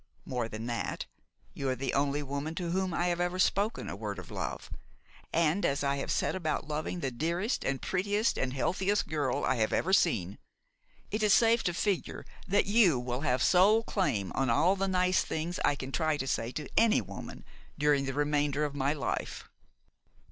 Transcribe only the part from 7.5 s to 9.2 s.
and prettiest and healthiest